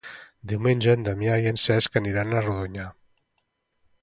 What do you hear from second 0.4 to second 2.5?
Diumenge na Damià i en Cesc aniran a